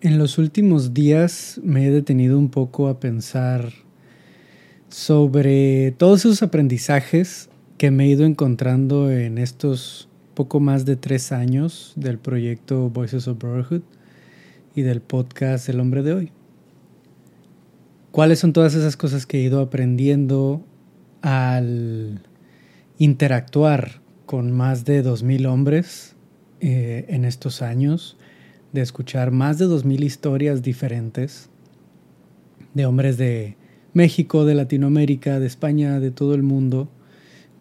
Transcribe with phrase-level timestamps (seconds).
[0.00, 3.72] En los últimos días me he detenido un poco a pensar
[4.88, 11.32] sobre todos esos aprendizajes que me he ido encontrando en estos poco más de tres
[11.32, 13.82] años del proyecto Voices of Brotherhood
[14.76, 16.32] y del podcast El hombre de hoy.
[18.12, 20.64] ¿Cuáles son todas esas cosas que he ido aprendiendo
[21.22, 22.22] al
[22.98, 26.14] interactuar con más de 2.000 hombres
[26.60, 28.16] eh, en estos años?
[28.72, 31.48] De escuchar más de 2.000 historias diferentes
[32.74, 33.56] de hombres de
[33.92, 36.88] México, de Latinoamérica, de España, de todo el mundo,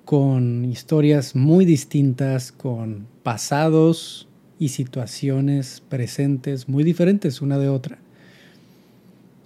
[0.06, 4.28] con historias muy distintas, con pasados
[4.60, 8.00] y situaciones presentes muy diferentes una de otra.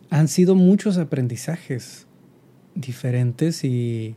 [0.10, 2.06] Han sido muchos aprendizajes
[2.76, 4.16] diferentes y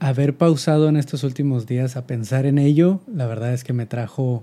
[0.00, 3.86] haber pausado en estos últimos días a pensar en ello, la verdad es que me
[3.86, 4.42] trajo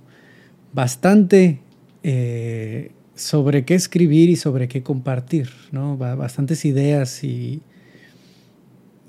[0.71, 1.59] bastante
[2.03, 5.97] eh, sobre qué escribir y sobre qué compartir, ¿no?
[5.97, 7.61] Bastantes ideas y,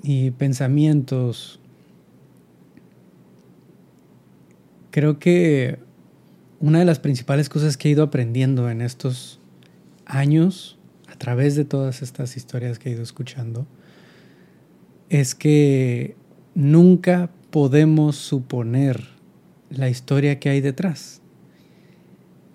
[0.03, 1.59] y pensamientos.
[4.91, 5.77] Creo que
[6.59, 9.39] una de las principales cosas que he ido aprendiendo en estos
[10.05, 13.67] años, a través de todas estas historias que he ido escuchando,
[15.09, 16.15] es que
[16.55, 19.07] nunca podemos suponer
[19.69, 21.21] la historia que hay detrás.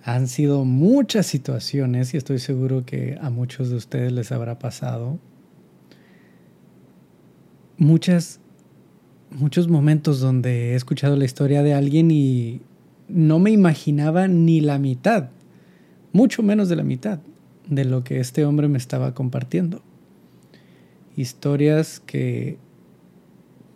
[0.05, 5.19] Han sido muchas situaciones y estoy seguro que a muchos de ustedes les habrá pasado.
[7.79, 8.39] Muchas,
[9.31, 12.61] muchos momentos donde he escuchado la historia de alguien y
[13.09, 15.31] no me imaginaba ni la mitad,
[16.13, 17.21] mucho menos de la mitad
[17.67, 19.81] de lo que este hombre me estaba compartiendo.
[21.17, 22.59] Historias que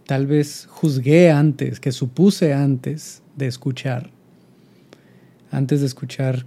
[0.04, 4.10] tal vez juzgué antes, que supuse antes de escuchar
[5.50, 6.46] antes de escuchar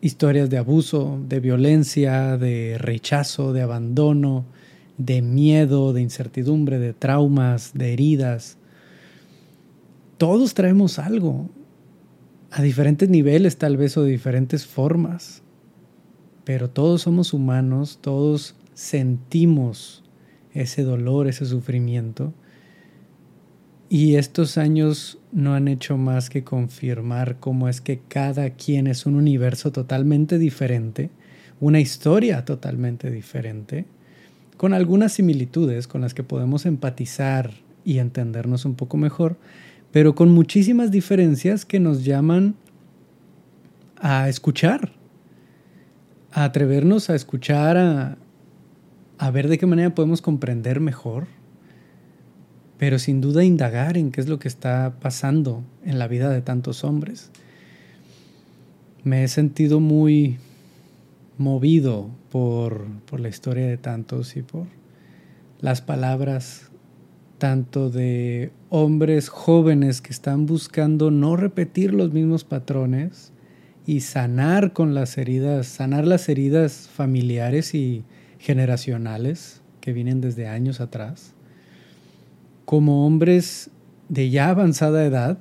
[0.00, 4.44] historias de abuso, de violencia, de rechazo, de abandono,
[4.98, 8.58] de miedo, de incertidumbre, de traumas, de heridas.
[10.18, 11.50] Todos traemos algo,
[12.50, 15.42] a diferentes niveles tal vez o de diferentes formas,
[16.44, 20.02] pero todos somos humanos, todos sentimos
[20.52, 22.34] ese dolor, ese sufrimiento
[23.92, 29.04] y estos años no han hecho más que confirmar cómo es que cada quien es
[29.04, 31.10] un universo totalmente diferente,
[31.60, 33.84] una historia totalmente diferente,
[34.56, 37.50] con algunas similitudes con las que podemos empatizar
[37.84, 39.36] y entendernos un poco mejor,
[39.90, 42.54] pero con muchísimas diferencias que nos llaman
[44.00, 44.92] a escuchar,
[46.32, 48.16] a atrevernos a escuchar, a,
[49.18, 51.26] a ver de qué manera podemos comprender mejor
[52.82, 56.42] pero sin duda indagar en qué es lo que está pasando en la vida de
[56.42, 57.30] tantos hombres.
[59.04, 60.38] Me he sentido muy
[61.38, 64.66] movido por, por la historia de tantos y por
[65.60, 66.72] las palabras
[67.38, 73.30] tanto de hombres jóvenes que están buscando no repetir los mismos patrones
[73.86, 78.02] y sanar con las heridas, sanar las heridas familiares y
[78.40, 81.36] generacionales que vienen desde años atrás
[82.64, 83.70] como hombres
[84.08, 85.38] de ya avanzada edad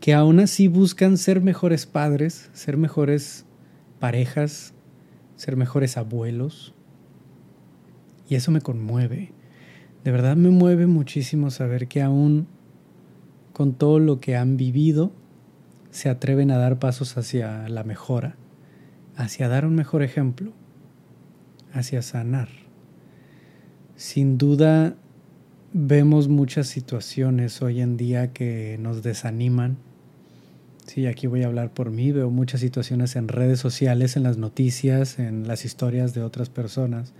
[0.00, 3.44] que aún así buscan ser mejores padres, ser mejores
[3.98, 4.72] parejas,
[5.36, 6.74] ser mejores abuelos.
[8.28, 9.32] Y eso me conmueve.
[10.04, 12.46] De verdad me mueve muchísimo saber que aún
[13.52, 15.12] con todo lo que han vivido,
[15.90, 18.36] se atreven a dar pasos hacia la mejora,
[19.16, 20.52] hacia dar un mejor ejemplo,
[21.74, 22.48] hacia sanar.
[23.96, 24.96] Sin duda
[25.72, 29.78] vemos muchas situaciones hoy en día que nos desaniman.
[30.86, 32.10] Sí, aquí voy a hablar por mí.
[32.10, 37.12] Veo muchas situaciones en redes sociales, en las noticias, en las historias de otras personas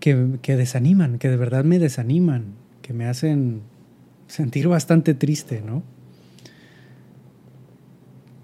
[0.00, 3.62] que, que desaniman, que de verdad me desaniman, que me hacen
[4.28, 5.82] sentir bastante triste, ¿no?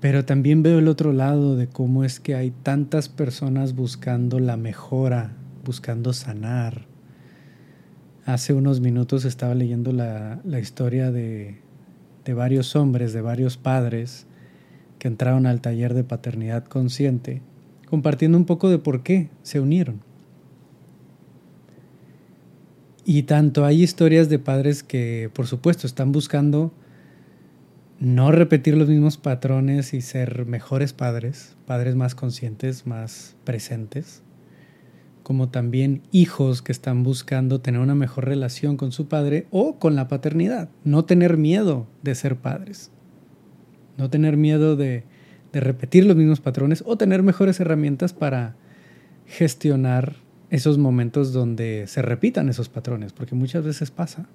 [0.01, 4.57] Pero también veo el otro lado de cómo es que hay tantas personas buscando la
[4.57, 6.92] mejora, buscando sanar,
[8.25, 11.57] Hace unos minutos estaba leyendo la, historia de,
[12.25, 14.27] de varios hombres, de varios padres
[15.01, 17.43] que entraron al taller de paternidad consciente,
[17.89, 20.01] compartiendo un poco de por qué se unieron.
[23.05, 26.73] Y tanto hay historias de padres que, por supuesto, están buscando
[27.99, 34.23] no repetir los mismos patrones y ser mejores padres, padres más conscientes, más presentes
[35.23, 39.95] como también hijos que están buscando tener una mejor relación con su padre o con
[39.95, 40.69] la paternidad.
[40.85, 42.91] No tener miedo de ser padres.
[43.97, 45.05] No tener miedo de
[45.53, 48.57] repetir los mismos patrones o tener mejores herramientas para
[49.27, 50.17] gestionar
[50.51, 54.29] esos momentos donde se repitan esos patrones, porque muchas veces pasa.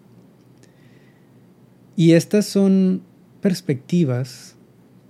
[1.96, 3.04] Y estas son
[3.40, 4.56] perspectivas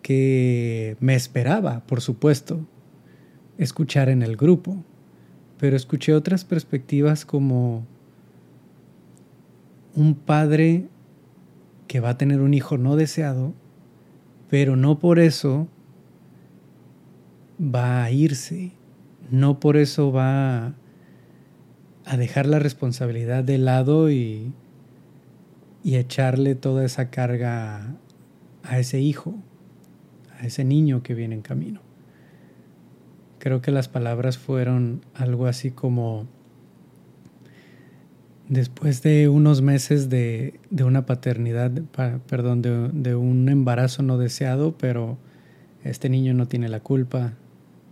[0.01, 2.67] que me esperaba, por supuesto,
[3.57, 4.83] escuchar en el grupo,
[5.59, 7.85] pero escuché otras perspectivas como
[9.95, 10.87] un padre
[11.87, 13.53] que va a tener un hijo no deseado,
[14.49, 15.67] pero no por eso
[17.59, 18.73] va a irse,
[19.31, 20.75] no por eso va
[22.05, 24.53] a dejar la responsabilidad de lado y,
[25.83, 27.95] y echarle toda esa carga
[28.63, 29.35] a ese hijo,
[30.39, 31.86] a ese niño que viene en camino.
[33.39, 36.27] Creo que las palabras fueron algo así como,
[38.47, 41.71] después de unos meses de, una paternidad,
[42.27, 45.17] perdón, de, de un embarazo no deseado, pero
[45.83, 47.33] este niño no tiene la culpa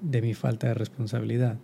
[0.02, 1.58] de mi falta de responsabilidad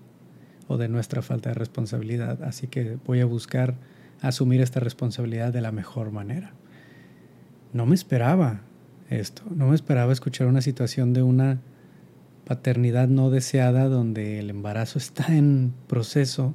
[0.67, 2.43] o de nuestra falta de responsabilidad.
[2.43, 3.75] Así que voy a buscar
[4.21, 6.53] asumir esta responsabilidad de la mejor manera.
[7.73, 8.61] No me esperaba
[9.09, 11.59] esto, no me esperaba escuchar una situación de una
[12.45, 16.53] paternidad no deseada donde el embarazo está en proceso,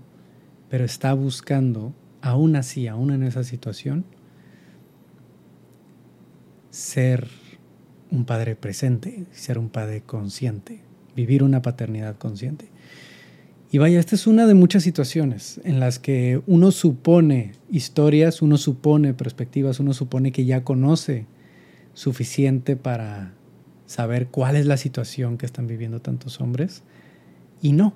[0.68, 4.04] pero está buscando, aún así, aún en esa situación,
[6.70, 7.28] ser
[8.10, 10.80] un padre presente, ser un padre consciente,
[11.14, 12.68] vivir una paternidad consciente.
[13.70, 18.58] Y vaya, esta es una de muchas situaciones en las que uno supone historias, uno
[18.58, 21.26] supone perspectivas, uno supone que ya conoce
[21.94, 23.34] suficiente para
[23.86, 26.82] saber cuál es la situación que están viviendo tantos hombres.
[27.62, 27.94] Y no,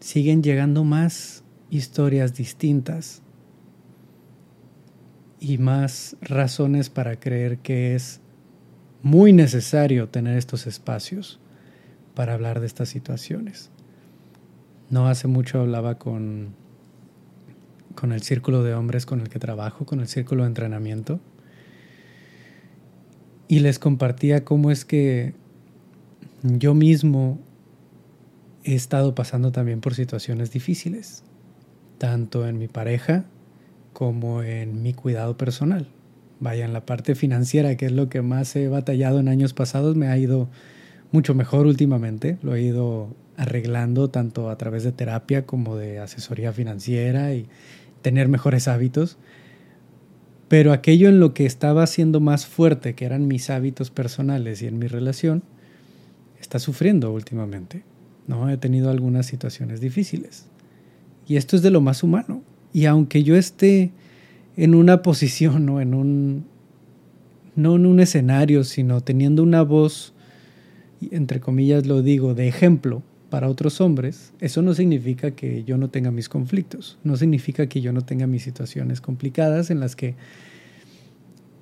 [0.00, 3.22] siguen llegando más historias distintas
[5.40, 8.20] y más razones para creer que es
[9.02, 11.38] muy necesario tener estos espacios
[12.14, 13.70] para hablar de estas situaciones.
[14.90, 16.54] No hace mucho hablaba con,
[17.94, 21.20] con el círculo de hombres con el que trabajo, con el círculo de entrenamiento,
[23.48, 25.34] y les compartía cómo es que
[26.42, 27.38] yo mismo
[28.62, 31.24] he estado pasando también por situaciones difíciles,
[31.96, 33.24] tanto en mi pareja
[33.92, 35.88] como en mi cuidado personal.
[36.40, 39.96] Vaya, en la parte financiera, que es lo que más he batallado en años pasados,
[39.96, 40.48] me ha ido
[41.10, 42.38] mucho mejor últimamente.
[42.42, 47.48] Lo he ido arreglando tanto a través de terapia como de asesoría financiera y
[48.02, 49.18] tener mejores hábitos.
[50.48, 54.66] Pero aquello en lo que estaba siendo más fuerte, que eran mis hábitos personales y
[54.66, 55.42] en mi relación,
[56.40, 57.82] está sufriendo últimamente.
[58.26, 58.48] ¿no?
[58.48, 60.46] He tenido algunas situaciones difíciles.
[61.26, 62.42] Y esto es de lo más humano.
[62.72, 63.90] Y aunque yo esté
[64.56, 66.44] en una posición o en un,
[67.54, 70.14] no en un escenario, sino teniendo una voz,
[71.10, 75.90] entre comillas lo digo, de ejemplo para otros hombres, eso no significa que yo no
[75.90, 80.14] tenga mis conflictos, no significa que yo no tenga mis situaciones complicadas en las que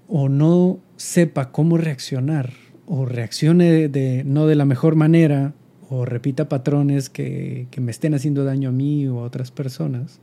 [0.09, 2.53] o no sepa cómo reaccionar
[2.87, 5.55] o reaccione de, no de la mejor manera
[5.89, 10.21] o repita patrones que, que me estén haciendo daño a mí o a otras personas,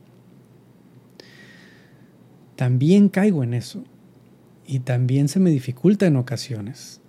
[2.56, 3.84] también caigo en eso.
[4.66, 7.02] Y también se me dificulta en ocasiones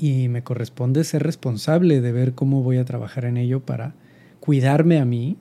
[0.00, 3.92] y me corresponde ser responsable de ver cómo voy a trabajar en ello para
[4.40, 5.36] cuidarme a mí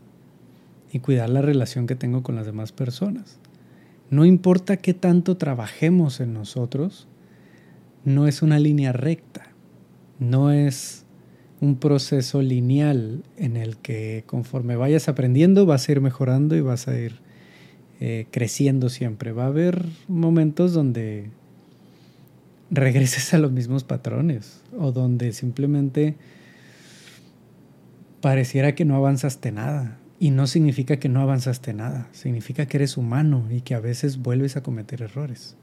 [0.91, 3.39] y cuidar la relación que tengo con las demás personas.
[4.09, 7.07] No importa qué tanto trabajemos en nosotros,
[8.03, 9.47] no es una línea recta,
[10.19, 11.05] no es
[11.61, 16.89] un proceso lineal en el que conforme vayas aprendiendo vas a ir mejorando y vas
[16.89, 17.21] a ir
[18.01, 19.31] eh, creciendo siempre.
[19.31, 21.29] Va a haber momentos donde
[22.71, 26.15] regreses a los mismos patrones o donde simplemente
[28.21, 29.97] pareciera que no avanzaste nada.
[30.21, 34.17] Y no significa que no avanzaste nada, significa que eres humano y que a veces
[34.17, 35.55] vuelves a cometer errores.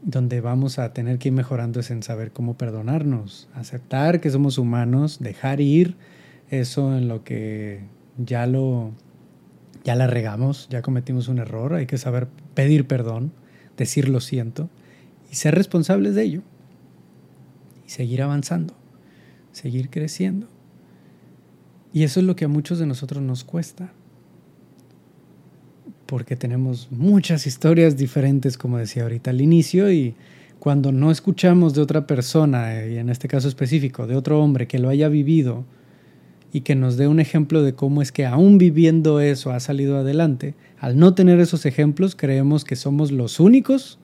[0.00, 4.56] Donde vamos a tener que ir mejorando es en saber cómo perdonarnos, aceptar que somos
[4.56, 5.96] humanos, dejar ir
[6.48, 7.82] eso en lo que
[8.16, 8.92] ya lo
[9.84, 13.32] ya la regamos, ya cometimos un error, hay que saber pedir perdón,
[13.76, 14.70] decir lo siento
[15.30, 16.42] y ser responsables de ello.
[17.86, 18.74] Y seguir avanzando,
[19.52, 20.48] seguir creciendo.
[21.92, 23.92] Y eso es lo que a muchos de nosotros nos cuesta.
[26.06, 30.14] Porque tenemos muchas historias diferentes, como decía ahorita al inicio, y
[30.58, 34.78] cuando no escuchamos de otra persona, y en este caso específico, de otro hombre que
[34.78, 35.64] lo haya vivido
[36.52, 39.98] y que nos dé un ejemplo de cómo es que aún viviendo eso ha salido
[39.98, 43.98] adelante, al no tener esos ejemplos creemos que somos los únicos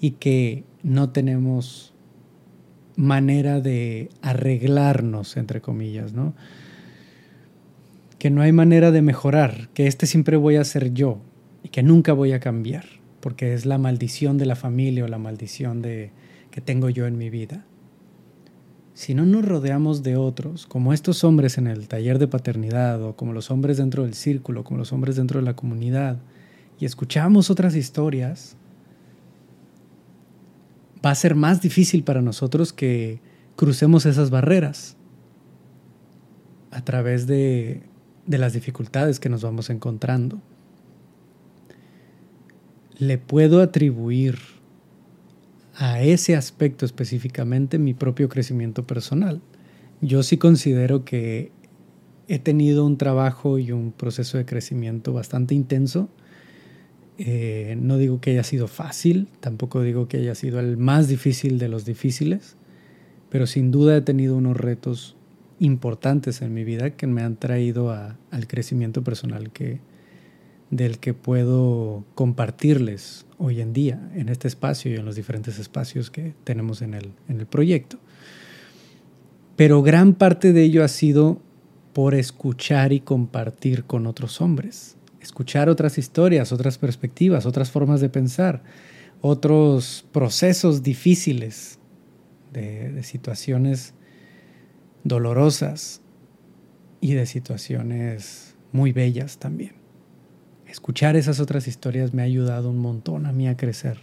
[0.00, 1.94] y que no tenemos
[2.96, 6.34] manera de arreglarnos, entre comillas, ¿no?
[8.18, 11.20] Que no hay manera de mejorar, que este siempre voy a ser yo
[11.62, 12.84] y que nunca voy a cambiar,
[13.20, 16.12] porque es la maldición de la familia o la maldición de,
[16.50, 17.64] que tengo yo en mi vida.
[18.92, 23.16] Si no nos rodeamos de otros, como estos hombres en el taller de paternidad o
[23.16, 26.18] como los hombres dentro del círculo, como los hombres dentro de la comunidad,
[26.78, 28.56] y escuchamos otras historias,
[31.04, 33.20] va a ser más difícil para nosotros que
[33.56, 34.96] crucemos esas barreras
[36.70, 37.82] a través de,
[38.26, 40.40] las dificultades que nos vamos encontrando.
[42.98, 44.38] Le puedo atribuir
[45.74, 49.40] a ese aspecto específicamente mi propio crecimiento personal.
[50.00, 51.50] Yo sí considero que
[52.28, 56.08] he tenido un trabajo y un proceso de crecimiento bastante intenso
[57.22, 61.58] eh, no digo que haya sido fácil, tampoco digo que haya sido el más difícil
[61.58, 62.56] de los difíciles,
[63.28, 65.16] pero sin duda he tenido unos retos
[65.58, 69.52] importantes en mi vida que me han traído al crecimiento personal
[70.70, 76.10] del que puedo compartirles hoy en día en este espacio y en los diferentes espacios
[76.10, 77.98] que tenemos en el, en el proyecto.
[79.56, 81.42] Pero gran parte de ello ha sido
[81.92, 88.08] por escuchar y compartir con otros hombres escuchar otras historias, otras perspectivas, otras formas de
[88.08, 88.62] pensar,
[89.20, 91.78] otros procesos difíciles
[92.52, 93.94] de, situaciones
[95.04, 96.00] dolorosas
[97.00, 99.72] y de situaciones muy bellas también.
[100.66, 103.98] Escuchar esas otras historias me ha ayudado un montón a mí a crecer.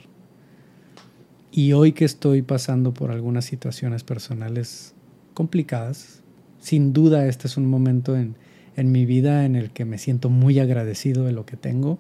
[1.52, 4.94] Y hoy que estoy pasando por algunas situaciones personales
[5.34, 6.22] complicadas,
[6.60, 8.36] sin duda este es un momento en,
[8.78, 12.00] en mi vida en el que me siento muy agradecido de lo que tengo.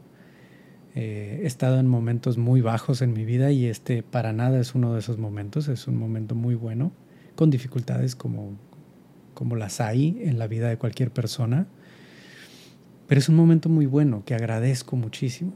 [0.96, 4.76] Eh, he estado en momentos muy bajos en mi vida y este para nada es
[4.76, 6.92] uno de esos momentos, es un momento muy bueno,
[7.36, 8.58] con dificultades como,
[9.34, 11.68] como las hay en la vida de cualquier persona,
[13.08, 15.54] pero es un momento muy bueno que agradezco muchísimo.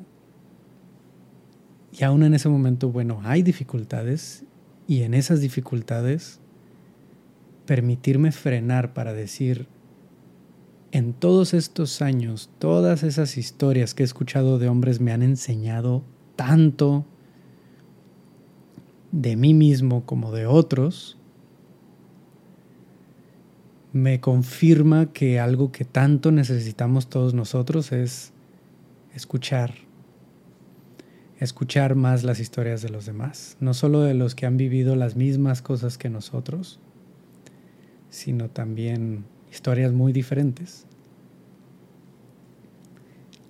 [1.91, 4.45] Y aún en ese momento, bueno, hay dificultades
[4.87, 6.39] y en esas dificultades
[7.65, 9.67] permitirme frenar para decir,
[10.91, 16.03] en todos estos años, todas esas historias que he escuchado de hombres me han enseñado
[16.35, 17.05] tanto
[19.11, 21.17] de mí mismo como de otros,
[23.93, 28.31] me confirma que algo que tanto necesitamos todos nosotros es
[29.13, 29.73] escuchar,
[31.39, 35.15] escuchar más las historias de los demás, no solo de los que han vivido las
[35.15, 36.79] mismas cosas que nosotros,
[38.09, 40.85] sino también historias muy diferentes.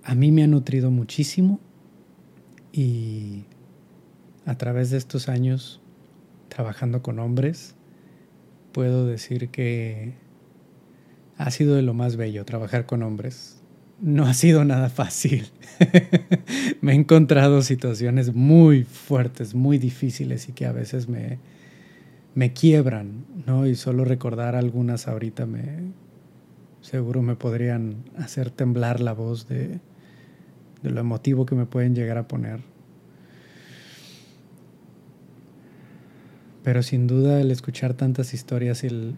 [0.04, 1.60] A mí me ha nutrido muchísimo
[2.72, 3.44] y
[4.44, 5.80] a través de estos años
[6.48, 7.74] trabajando con hombres,
[8.72, 10.14] puedo decir que
[11.36, 13.62] ha sido de lo más bello trabajar con hombres.
[14.00, 15.46] No ha sido nada fácil.
[16.80, 21.38] me he encontrado situaciones muy fuertes, muy difíciles y que a veces me,
[22.34, 23.66] me quiebran, ¿no?
[23.66, 25.92] Y solo recordar algunas ahorita me
[26.82, 29.80] seguro me podrían hacer temblar la voz de,
[30.82, 32.60] lo emotivo que me pueden llegar a poner.
[36.64, 39.14] Pero sin duda el escuchar tantas historias y el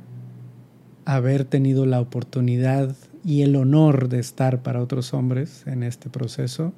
[1.04, 2.94] haber tenido la oportunidad
[3.24, 6.72] y el honor de estar para otros hombres en este proceso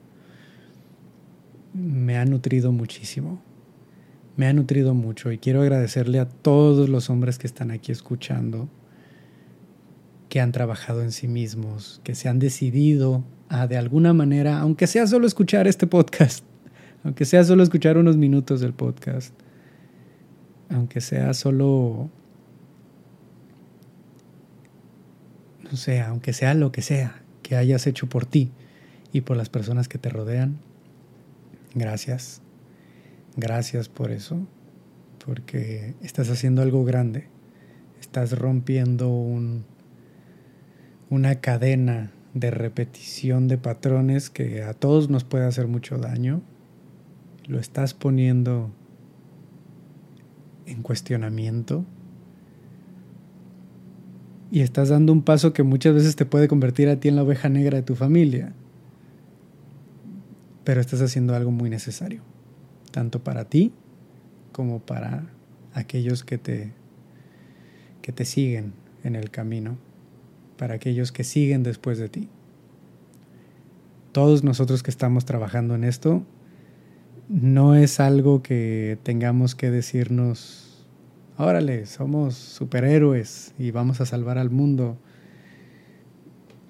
[1.75, 3.41] me ha nutrido muchísimo
[4.37, 8.69] me ha nutrido mucho y quiero agradecerle a todos los hombres que están aquí escuchando,
[10.29, 14.87] que han trabajado en sí mismos, que se han decidido a de alguna manera, aunque
[14.87, 16.45] sea solo escuchar este podcast,
[17.05, 19.33] aunque sea solo escuchar unos minutos del podcast,
[20.69, 22.11] aunque sea solo,
[25.71, 28.51] no sé, aunque sea lo que sea que hayas hecho por ti
[29.13, 30.59] y por las personas que te rodean,
[31.75, 32.43] gracias
[33.39, 34.47] Gracias por eso,
[35.25, 37.29] porque estás haciendo algo grande.
[38.01, 39.67] Estás rompiendo un,
[41.11, 46.41] una cadena de repetición de patrones que a todos nos puede hacer mucho daño.
[47.47, 48.71] Lo estás poniendo
[50.65, 51.85] en cuestionamiento
[54.51, 57.23] y estás dando un paso que muchas veces te puede convertir a ti en la
[57.23, 58.55] oveja negra de tu familia,
[60.65, 62.23] pero estás haciendo algo muy necesario
[62.97, 63.75] tanto para ti
[64.53, 65.27] como para
[65.75, 66.73] aquellos que te,
[68.01, 68.73] que te siguen
[69.05, 69.77] en el camino,
[70.57, 72.31] para aquellos que siguen después de ti.
[74.13, 76.23] Todos nosotros que estamos trabajando en esto,
[77.29, 80.87] no es algo que tengamos que decirnos,
[81.37, 84.97] órale, somos superhéroes y vamos a salvar al mundo.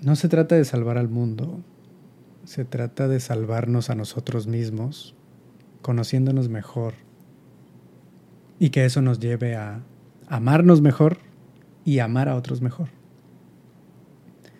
[0.02, 1.60] No se trata de salvar al mundo,
[2.42, 5.14] se trata de salvarnos a nosotros mismos,
[5.86, 6.94] conociéndonos mejor
[8.58, 9.84] y que eso nos lleve a
[10.26, 11.18] amarnos mejor
[11.84, 12.88] y amar a otros mejor.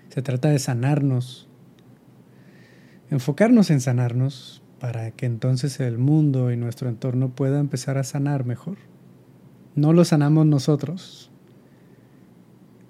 [0.09, 1.49] Se trata de sanarnos,
[3.11, 8.45] enfocarnos en sanarnos para que entonces el mundo y nuestro entorno pueda empezar a sanar
[8.45, 8.77] mejor.
[9.75, 11.33] No lo sanamos nosotros,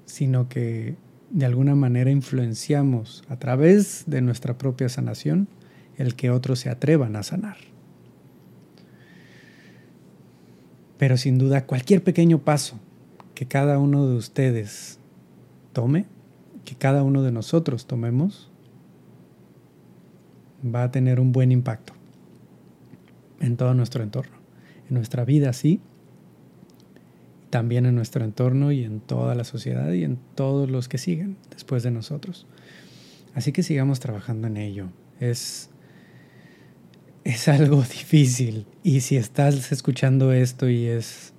[0.05, 0.99] sino que
[1.31, 5.49] de alguna manera influenciamos a través de nuestra propia sanación
[5.97, 7.76] el que otros se atrevan a sanar.
[10.99, 12.79] Pero sin duda cualquier pequeño paso
[13.35, 14.99] que cada uno de ustedes
[15.73, 16.07] tome,
[16.65, 18.51] que cada uno de nosotros tomemos,
[20.65, 21.93] va a tener un buen impacto
[23.41, 24.37] en todo nuestro entorno,
[24.89, 25.81] en nuestra vida sí,
[27.51, 31.37] también en nuestro entorno y en toda la sociedad y en todos los que siguen
[31.51, 32.47] después de nosotros.
[33.35, 34.89] Así que sigamos trabajando en ello.
[35.21, 35.71] Es,
[37.27, 38.67] es algo difícil.
[38.85, 41.33] Y si estás escuchando esto y, es,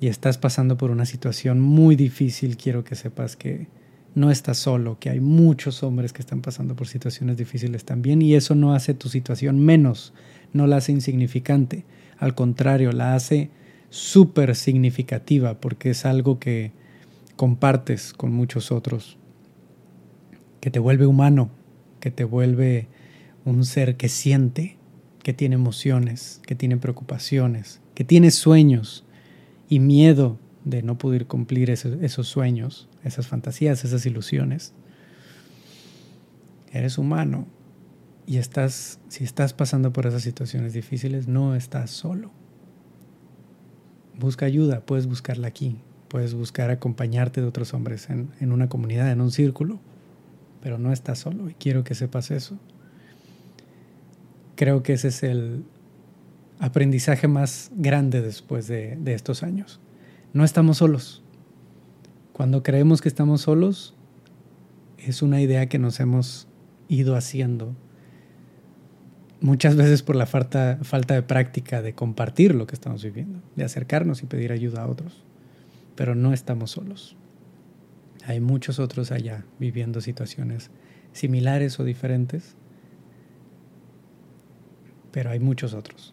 [0.00, 3.68] y estás pasando por una situación muy difícil, quiero que sepas que
[4.14, 8.34] no estás solo, que hay muchos hombres que están pasando por situaciones difíciles también y
[8.34, 10.14] eso no hace tu situación menos,
[10.54, 11.84] no la hace insignificante,
[12.16, 13.50] al contrario, la hace
[13.90, 16.72] súper significativa porque es algo que
[17.36, 19.18] compartes con muchos otros,
[20.60, 21.50] que te vuelve humano,
[22.00, 22.86] que te vuelve
[23.44, 24.78] un ser que siente,
[25.24, 29.04] que tiene emociones, que tiene preocupaciones, que tiene sueños
[29.70, 34.74] y miedo de no poder cumplir esos, sueños, esas fantasías, esas ilusiones.
[36.72, 37.46] Eres humano
[38.26, 42.30] y estás, si estás pasando por esas situaciones difíciles, no estás solo.
[44.18, 45.78] Busca ayuda, puedes buscarla aquí,
[46.08, 49.80] puedes buscar acompañarte de otros hombres en, en una comunidad, en un círculo,
[50.62, 52.58] pero no estás solo y quiero que sepas eso.
[54.56, 55.64] Creo que ese es el
[56.58, 59.80] aprendizaje más grande después de, estos años
[60.34, 61.22] no estamos solos.
[62.32, 63.94] Cuando creemos que estamos solos,
[64.98, 66.48] es una idea que nos hemos
[66.88, 67.74] ido haciendo
[69.40, 74.22] muchas veces por la falta de práctica de compartir lo que estamos viviendo, de acercarnos
[74.22, 75.22] y pedir ayuda a otros.
[75.94, 77.16] Pero no estamos solos.
[78.26, 80.70] Hay muchos otros allá viviendo situaciones
[81.12, 82.56] similares o diferentes,
[85.14, 86.12] pero hay muchos otros.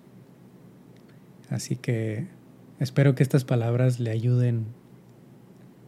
[1.50, 2.30] Así que
[2.82, 4.66] Espero que estas palabras le ayuden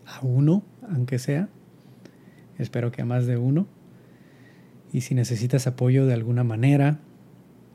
[0.06, 1.50] a uno, aunque sea.
[2.60, 3.66] Espero que a más de uno.
[4.92, 7.00] Y si necesitas apoyo de alguna manera,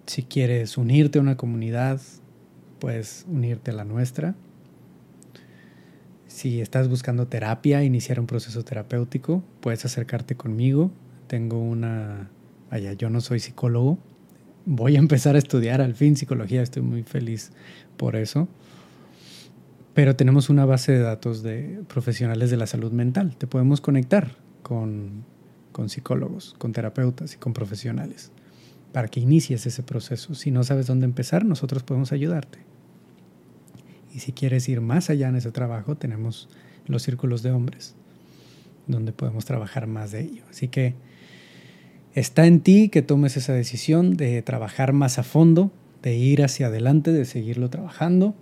[0.07, 2.01] si quieres unirte a una comunidad,
[2.79, 4.37] puedes unirte a la nuestra.
[6.29, 10.93] Si estás buscando terapia, iniciar un proceso terapéutico, puedes acercarte conmigo.
[11.27, 12.31] Tengo una...
[12.71, 13.99] Vaya, yo no soy psicólogo.
[14.71, 16.63] Voy a empezar a estudiar al fin psicología.
[16.63, 17.53] Estoy muy feliz
[17.97, 18.49] por eso
[19.99, 23.35] pero tenemos una base de datos de profesionales de la salud mental.
[23.37, 25.25] Te podemos conectar con,
[25.73, 28.31] con psicólogos, con terapeutas y con profesionales
[28.93, 30.37] para que inicies ese proceso.
[30.37, 32.61] Si no sabes dónde empezar, nosotros podemos ayudarte.
[34.15, 36.49] Y si quieres ir más allá en ese trabajo, tenemos
[36.87, 37.97] los círculos de hombres,
[38.87, 40.45] donde podemos trabajar más de ello.
[40.49, 40.95] Así que
[42.15, 45.71] está en ti que tomes esa decisión de trabajar más a fondo,
[46.03, 48.35] de ir hacia adelante, de seguirlo trabajando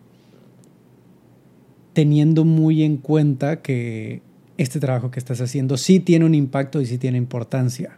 [1.96, 4.20] teniendo muy en cuenta que
[4.58, 7.96] este trabajo que estás haciendo sí tiene un impacto y sí tiene importancia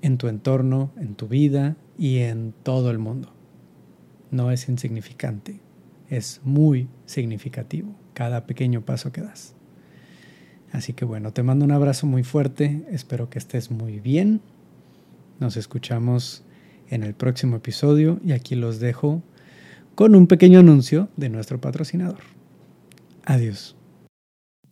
[0.00, 3.30] en tu entorno, en tu vida y en todo el mundo.
[4.30, 5.60] No es insignificante,
[6.08, 9.54] es muy significativo cada pequeño paso que das.
[10.72, 14.40] Así que bueno, te mando un abrazo muy fuerte, espero que estés muy bien.
[15.38, 16.42] Nos escuchamos
[16.88, 19.22] en el próximo episodio y aquí los dejo
[19.94, 22.20] con un pequeño anuncio de nuestro patrocinador.
[23.24, 23.76] Adiós.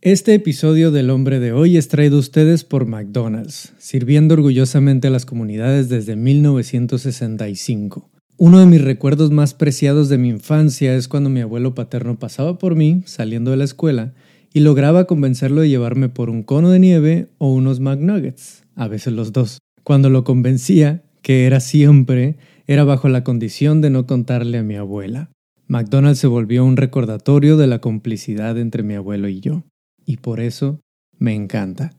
[0.00, 5.10] Este episodio del hombre de hoy es traído a ustedes por McDonald's, sirviendo orgullosamente a
[5.10, 8.08] las comunidades desde 1965.
[8.38, 12.56] Uno de mis recuerdos más preciados de mi infancia es cuando mi abuelo paterno pasaba
[12.56, 14.14] por mí, saliendo de la escuela,
[14.52, 19.12] y lograba convencerlo de llevarme por un cono de nieve o unos McNuggets, a veces
[19.12, 19.58] los dos.
[19.84, 22.36] Cuando lo convencía, que era siempre,
[22.66, 25.30] era bajo la condición de no contarle a mi abuela.
[25.68, 29.64] McDonald's se volvió un recordatorio de la complicidad entre mi abuelo y yo,
[30.04, 30.80] y por eso
[31.18, 31.92] me encanta.